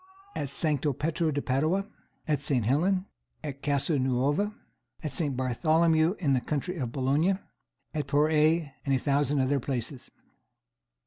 At 0.35 0.49
Sancto 0.49 0.93
Petro 0.93 1.29
de 1.29 1.43
Padua. 1.43 1.87
At 2.27 2.41
St. 2.41 2.65
Helen. 2.65 3.05
At 3.43 3.61
Casa 3.61 3.99
Nuova. 3.99 4.51
At 5.03 5.13
St. 5.13 5.37
Bartholomew, 5.37 6.15
in 6.17 6.33
the 6.33 6.41
county 6.41 6.77
of 6.77 6.91
Boulogne. 6.91 7.37
At 7.93 8.07
the 8.07 8.11
Porrette, 8.11 8.71
and 8.83 8.95
a 8.95 8.97
thousand 8.97 9.41
other 9.41 9.59
places. 9.59 10.09